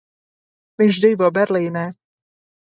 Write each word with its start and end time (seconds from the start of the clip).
Viņš 0.81 1.01
dzīvo 1.03 1.29
Berlīnē. 1.39 1.85